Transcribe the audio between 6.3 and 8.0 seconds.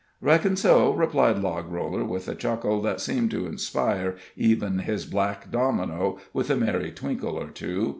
with a merry wrinkle or two.